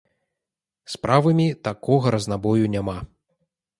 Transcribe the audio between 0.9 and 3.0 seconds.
З правымі такога разнабою няма.